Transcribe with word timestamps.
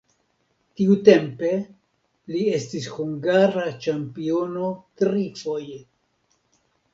Tiutempe 0.79 1.51
li 2.35 2.41
estis 2.59 2.87
hungara 2.95 3.67
ĉampiono 3.85 4.71
trifoje. 5.03 5.79